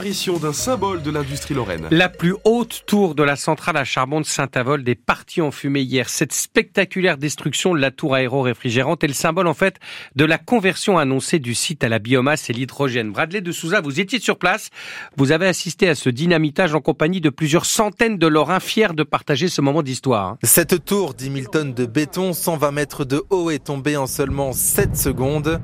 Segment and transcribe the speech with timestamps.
[0.00, 1.88] Apparition d'un symbole de l'industrie lorraine.
[1.90, 5.80] La plus haute tour de la centrale à charbon de Saint-Avold est partie en fumée
[5.80, 6.08] hier.
[6.08, 9.74] Cette spectaculaire destruction de la tour aéro-réfrigérante est le symbole en fait
[10.14, 13.10] de la conversion annoncée du site à la biomasse et l'hydrogène.
[13.10, 14.70] Bradley de Souza, vous étiez sur place.
[15.16, 19.02] Vous avez assisté à ce dynamitage en compagnie de plusieurs centaines de Lorrains fiers de
[19.02, 20.36] partager ce moment d'histoire.
[20.44, 24.52] Cette tour, 10 000 tonnes de béton, 120 mètres de haut, est tombée en seulement
[24.52, 25.60] 7 secondes.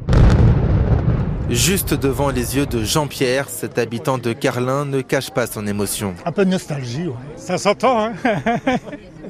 [1.50, 6.14] Juste devant les yeux de Jean-Pierre, cet habitant de Carlin ne cache pas son émotion.
[6.24, 7.14] Un peu de nostalgie, ouais.
[7.36, 8.12] Ça s'entend, hein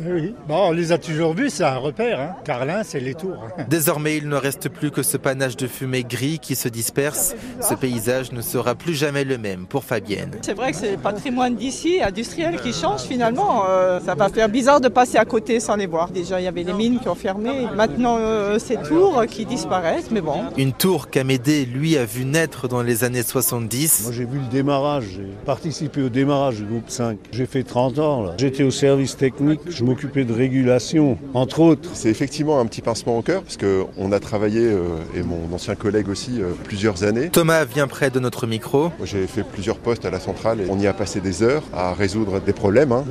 [0.07, 0.35] Oui.
[0.49, 2.21] Bon, on les a toujours vus, c'est un repère.
[2.21, 2.37] Hein.
[2.45, 3.49] Carlin, c'est les tours.
[3.69, 7.35] Désormais, il ne reste plus que ce panache de fumée gris qui se disperse.
[7.61, 10.33] Ce paysage ne sera plus jamais le même pour Fabienne.
[10.43, 13.65] C'est vrai que c'est le patrimoine d'ici, industriel, qui change finalement.
[13.69, 16.11] Euh, ça va faire bizarre de passer à côté sans les voir.
[16.11, 17.67] Déjà, il y avait les mines qui ont fermé.
[17.75, 20.45] Maintenant, euh, ces tours qui disparaissent, mais bon.
[20.57, 24.03] Une tour qu'Amédée, lui, a vu naître dans les années 70.
[24.05, 25.05] Moi, j'ai vu le démarrage.
[25.17, 27.19] J'ai participé au démarrage du groupe 5.
[27.33, 28.27] J'ai fait 30 ans.
[28.39, 29.61] J'étais au service technique.
[29.69, 31.91] Je de régulation, entre autres.
[31.95, 34.81] C'est effectivement un petit pincement au cœur, parce qu'on a travaillé, euh,
[35.17, 37.31] et mon ancien collègue aussi, euh, plusieurs années.
[37.31, 38.91] Thomas vient près de notre micro.
[39.05, 41.95] J'ai fait plusieurs postes à la centrale et on y a passé des heures à
[41.95, 42.93] résoudre des problèmes.
[42.93, 43.05] hein.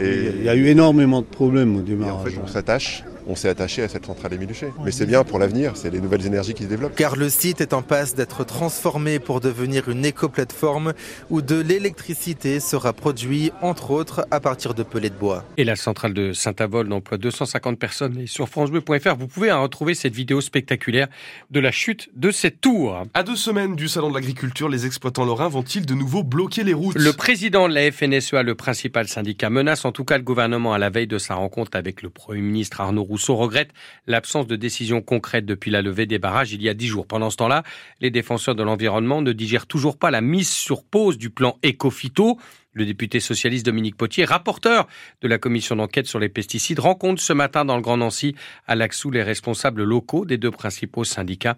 [0.00, 2.32] Et- Il y a eu énormément de problèmes au Et en démarrage.
[2.32, 4.72] fait, on s'attache, on s'est attaché à cette centrale Émile Huchet.
[4.84, 6.94] Mais c'est bien pour l'avenir, c'est les nouvelles énergies qui se développent.
[6.94, 10.92] Car le site est en passe d'être transformé pour devenir une éco-plateforme
[11.30, 15.44] où de l'électricité sera produite, entre autres, à partir de pellets de bois.
[15.56, 18.18] Et la centrale de Saint-Avold emploie 250 personnes.
[18.18, 21.08] Et sur francebleu.fr, vous pouvez hein, retrouver cette vidéo spectaculaire
[21.50, 23.02] de la chute de cette tour.
[23.14, 26.74] À deux semaines du salon de l'agriculture, les exploitants lorrains vont-ils de nouveau bloquer les
[26.74, 26.96] routes?
[26.96, 30.78] Le président de la FNSEA, le principal syndicat, menace en tout cas le gouvernement à
[30.78, 33.70] la veille de sa rencontre avec le Premier ministre Arnaud Rousseau, regrette
[34.06, 37.06] l'absence de décision concrète depuis la levée des barrages il y a dix jours.
[37.06, 37.62] Pendant ce temps-là,
[38.00, 42.38] les défenseurs de l'environnement ne digèrent toujours pas la mise sur pause du plan Ecofito.
[42.72, 44.88] Le député socialiste Dominique Potier, rapporteur
[45.22, 48.34] de la commission d'enquête sur les pesticides, rencontre ce matin dans le Grand Nancy
[48.66, 51.56] à Laxou les responsables locaux des deux principaux syndicats.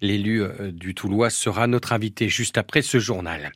[0.00, 3.52] L'élu euh, du Toulois sera notre invité juste après ce journal.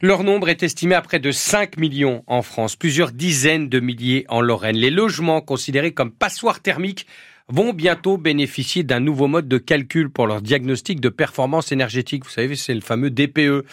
[0.00, 4.24] Leur nombre est estimé à près de 5 millions en France, plusieurs dizaines de milliers
[4.28, 4.76] en Lorraine.
[4.76, 7.06] Les logements considérés comme passoires thermiques
[7.48, 12.24] vont bientôt bénéficier d'un nouveau mode de calcul pour leur diagnostic de performance énergétique.
[12.24, 13.66] Vous savez, c'est le fameux DPE.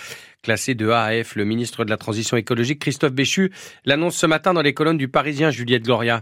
[0.44, 3.52] Classé de A à F, le ministre de la Transition écologique, Christophe Béchu,
[3.86, 6.22] l'annonce ce matin dans les colonnes du Parisien Juliette Gloria.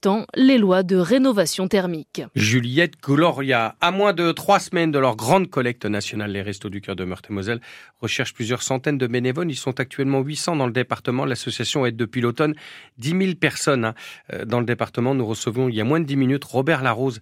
[0.35, 2.21] les lois de rénovation thermique.
[2.35, 6.81] Juliette Gloria, à moins de trois semaines de leur grande collecte nationale, les Restos du
[6.81, 7.61] Cœur de Meurthe-et-Moselle
[7.99, 9.51] recherchent plusieurs centaines de bénévoles.
[9.51, 11.25] Ils sont actuellement 800 dans le département.
[11.25, 12.55] L'association aide depuis l'automne
[12.97, 13.95] 10 000 personnes hein.
[14.33, 15.13] Euh, dans le département.
[15.13, 17.19] Nous recevons il y a moins de 10 minutes Robert Larose,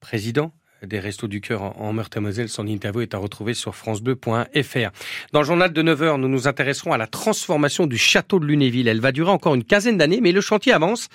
[0.00, 0.52] président
[0.82, 2.48] des Restos du Cœur en Meurthe-et-Moselle.
[2.48, 4.90] Son interview est à retrouver sur francebleu.fr.
[5.32, 8.88] Dans le journal de 9h, nous nous intéresserons à la transformation du château de Lunéville.
[8.88, 11.08] Elle va durer encore une quinzaine d'années, mais le chantier avance.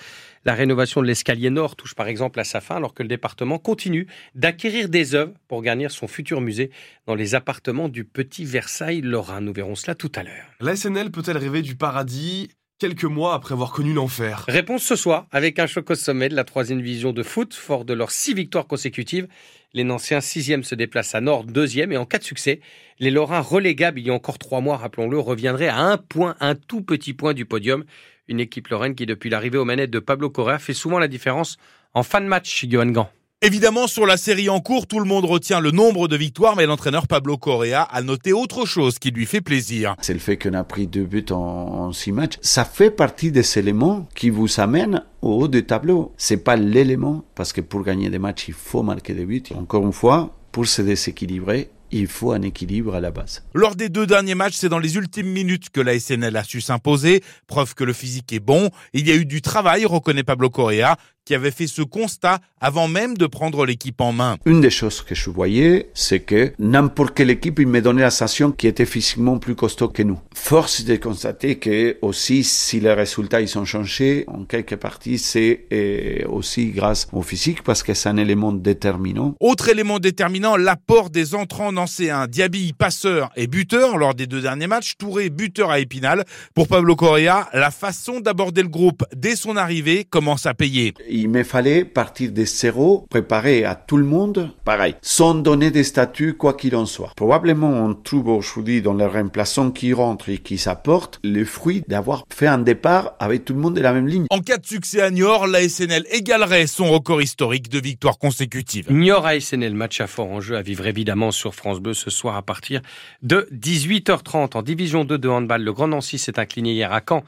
[0.44, 3.58] La rénovation de l'escalier nord touche par exemple à sa fin, alors que le département
[3.58, 6.70] continue d'acquérir des œuvres pour garnir son futur musée
[7.06, 9.40] dans les appartements du Petit Versailles Lorrain.
[9.40, 10.46] Nous verrons cela tout à l'heure.
[10.60, 12.50] La SNL peut-elle rêver du paradis?
[12.78, 16.34] Quelques mois après avoir connu l'enfer Réponse ce soir avec un choc au sommet de
[16.34, 17.54] la troisième division de foot.
[17.54, 19.26] Fort de leurs six victoires consécutives,
[19.72, 22.60] les Nanciens sixième se déplacent à Nord deuxième et en cas de succès,
[22.98, 26.54] les Lorrains relégables il y a encore trois mois, rappelons-le, reviendraient à un point, un
[26.54, 27.84] tout petit point du podium.
[28.28, 31.58] Une équipe lorraine qui, depuis l'arrivée aux manettes de Pablo Correa, fait souvent la différence
[31.94, 33.10] en fin de match, Johan Gant.
[33.42, 36.64] Évidemment, sur la série en cours, tout le monde retient le nombre de victoires, mais
[36.64, 39.94] l'entraîneur Pablo Correa a noté autre chose qui lui fait plaisir.
[40.00, 42.38] C'est le fait qu'on a pris deux buts en, en six matchs.
[42.40, 46.14] Ça fait partie des éléments qui vous amènent au haut du tableau.
[46.16, 49.42] C'est pas l'élément, parce que pour gagner des matchs, il faut marquer des buts.
[49.54, 53.44] Encore une fois, pour se déséquilibrer, il faut un équilibre à la base.
[53.54, 56.60] Lors des deux derniers matchs, c'est dans les ultimes minutes que la SNL a su
[56.60, 58.70] s'imposer, preuve que le physique est bon.
[58.92, 60.96] Il y a eu du travail, reconnaît Pablo Correa.
[61.26, 64.36] Qui avait fait ce constat avant même de prendre l'équipe en main.
[64.46, 68.10] Une des choses que je voyais, c'est que n'importe quelle équipe, il me donnait la
[68.10, 70.18] sensation qui était physiquement plus costaud que nous.
[70.34, 75.66] Force de constater que aussi, si les résultats ils ont changé, en quelques parties, c'est
[75.72, 79.34] euh, aussi grâce au physique parce que c'est un élément déterminant.
[79.40, 82.26] Autre élément déterminant, l'apport des entrants nancéens.
[82.28, 84.94] Diaby, passeur et buteur lors des deux derniers matchs.
[84.96, 86.24] Touré, buteur à Épinal.
[86.54, 90.94] Pour Pablo Correa, la façon d'aborder le groupe dès son arrivée commence à payer.
[91.18, 95.82] Il me fallait partir de zéro, préparer à tout le monde, pareil, sans donner des
[95.82, 97.12] statuts quoi qu'il en soit.
[97.16, 102.24] Probablement on trouve aujourd'hui dans les remplaçants qui rentrent et qui s'apportent le fruit d'avoir
[102.30, 104.26] fait un départ avec tout le monde de la même ligne.
[104.28, 108.92] En cas de succès à Niort, la SNL égalerait son record historique de victoires consécutives.
[108.92, 112.10] Niort à SNL, match à fort en jeu à vivre évidemment sur France Bleu ce
[112.10, 112.82] soir à partir
[113.22, 115.62] de 18h30 en division 2 de handball.
[115.62, 117.24] Le Grand Nancy s'est incliné hier à Caen.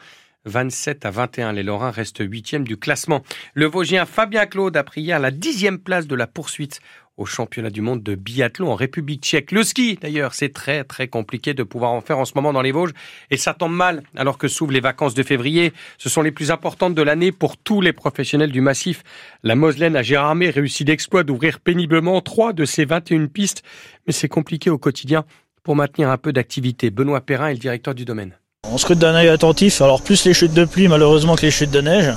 [0.48, 1.52] 27 à 21.
[1.52, 3.22] Les Lorrains restent huitième du classement.
[3.54, 6.80] Le Vosgien Fabien Claude a pris hier la dixième place de la poursuite
[7.18, 9.52] au championnat du monde de biathlon en République tchèque.
[9.52, 12.62] Le ski, d'ailleurs, c'est très très compliqué de pouvoir en faire en ce moment dans
[12.62, 12.92] les Vosges
[13.30, 15.72] et ça tombe mal alors que s'ouvrent les vacances de février.
[15.98, 19.02] Ce sont les plus importantes de l'année pour tous les professionnels du massif.
[19.42, 23.64] La Moselaine a Gérardmer réussi l'exploit d'ouvrir péniblement trois de ses 21 pistes,
[24.06, 25.24] mais c'est compliqué au quotidien
[25.64, 26.90] pour maintenir un peu d'activité.
[26.90, 28.38] Benoît Perrin est le directeur du domaine.
[28.72, 31.70] On scrute d'un œil attentif, alors plus les chutes de pluie malheureusement que les chutes
[31.70, 32.12] de neige.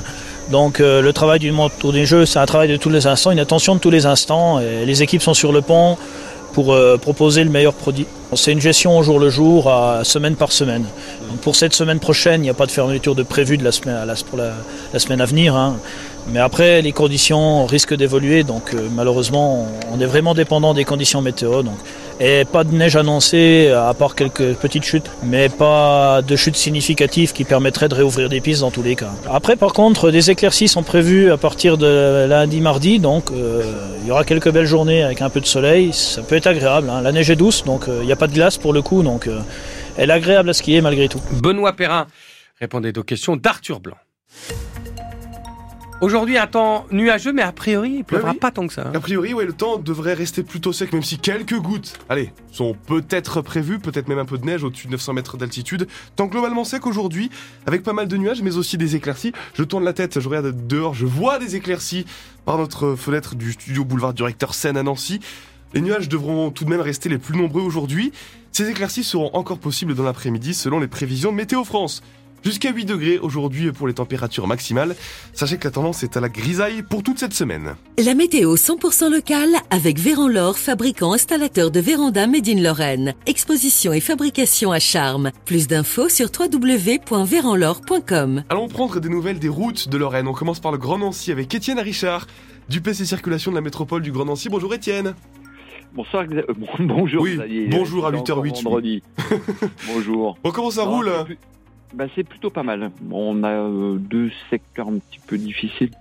[0.50, 3.31] Donc euh, le travail du autour des jeux, c'est un travail de tous les instants,
[3.31, 4.59] une attention de tous les instants.
[4.59, 5.98] Et les équipes sont sur le pont
[6.53, 8.06] pour euh, proposer le meilleur produit.
[8.33, 10.86] C'est une gestion au jour le jour, à semaine par semaine.
[11.42, 13.95] Pour cette semaine prochaine, il n'y a pas de fermeture de prévu de la semaine,
[13.95, 15.56] à la, pour la, semaine à venir.
[15.56, 15.77] Hein.
[16.27, 21.21] Mais après, les conditions risquent d'évoluer, donc euh, malheureusement, on est vraiment dépendant des conditions
[21.21, 21.63] météo.
[22.23, 27.33] Et pas de neige annoncée, à part quelques petites chutes, mais pas de chutes significatives
[27.33, 29.09] qui permettraient de réouvrir des pistes dans tous les cas.
[29.27, 33.63] Après, par contre, des éclaircies sont prévues à partir de lundi, mardi, donc euh,
[34.03, 35.94] il y aura quelques belles journées avec un peu de soleil.
[35.94, 36.91] Ça peut être agréable.
[36.91, 37.01] Hein.
[37.01, 39.01] La neige est douce, donc il euh, n'y a pas de glace pour le coup,
[39.01, 39.39] donc euh,
[39.97, 41.21] elle est agréable à skier malgré tout.
[41.31, 42.06] Benoît Perrin
[42.59, 43.97] répondait aux questions d'Arthur Blanc.
[46.01, 48.38] Aujourd'hui, un temps nuageux, mais a priori, il pleuvra oui.
[48.38, 48.88] pas tant que ça.
[48.88, 48.92] hein.
[48.95, 52.75] A priori, ouais, le temps devrait rester plutôt sec, même si quelques gouttes, allez, sont
[52.88, 55.88] peut-être prévues, peut-être même un peu de neige au-dessus de 900 mètres d'altitude.
[56.15, 57.30] Temps globalement sec aujourd'hui,
[57.68, 59.31] avec pas mal de nuages, mais aussi des éclaircies.
[59.53, 62.07] Je tourne la tête, je regarde dehors, je vois des éclaircies
[62.45, 65.19] par notre fenêtre du studio boulevard du recteur Seine à Nancy.
[65.75, 68.12] Les nuages devront tout de même rester les plus nombreux aujourd'hui.
[68.51, 72.01] Ces éclaircies seront encore possibles dans l'après-midi selon les prévisions de Météo France.
[72.44, 74.96] Jusqu'à 8 degrés aujourd'hui pour les températures maximales.
[75.34, 77.76] Sachez que la tendance est à la grisaille pour toute cette semaine.
[78.04, 83.14] La météo 100% locale avec Véran-Laure, fabricant installateur de véranda Made in Lorraine.
[83.28, 85.30] Exposition et fabrication à charme.
[85.46, 88.44] Plus d'infos sur www.véranlaure.com.
[88.50, 90.28] Allons prendre des nouvelles des routes de Lorraine.
[90.28, 92.26] On commence par le Grand Nancy avec Étienne Richard
[92.70, 94.50] du PC Circulation de la métropole du Grand Nancy.
[94.50, 95.14] Bonjour Étienne.
[95.94, 97.22] Bonsoir, euh, bon- bonjour.
[97.22, 97.68] Oui, Xavier.
[97.68, 98.52] bonjour à C'est 8h08, encore oui.
[98.64, 99.04] Vendredi.
[99.94, 100.38] bonjour.
[100.44, 101.12] Bon, comment ça Non, roule
[101.94, 102.92] bah, C'est plutôt pas mal.
[103.12, 105.92] On a euh, deux secteurs un petit peu difficiles.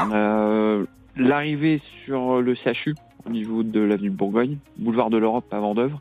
[0.00, 0.84] On a euh,
[1.16, 2.94] l'arrivée sur le CHU
[3.26, 6.00] au niveau de l'avenue de Bourgogne, boulevard de l'Europe à Vendœuvre,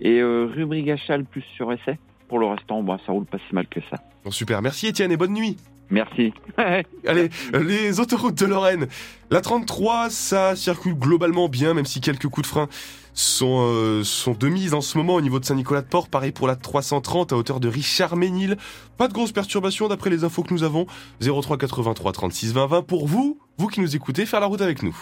[0.00, 1.98] et euh, rue Brigachal plus sur essai.
[2.28, 3.96] Pour le restant, bah, ça roule pas si mal que ça.
[4.24, 5.56] Bon, super, merci Étienne et bonne nuit.
[5.90, 6.32] Merci.
[6.56, 8.86] Allez, euh, les autoroutes de Lorraine.
[9.30, 12.68] La 33, ça circule globalement bien, même si quelques coups de frein
[13.14, 16.08] sont, euh, sont de mise en ce moment au niveau de Saint-Nicolas-de-Port.
[16.08, 18.56] Pareil pour la 330 à hauteur de Richard-Ménil.
[18.96, 20.86] Pas de grosses perturbations d'après les infos que nous avons.
[21.20, 24.82] 03 83 36 20 20 pour vous, vous qui nous écoutez, faire la route avec
[24.82, 24.96] nous.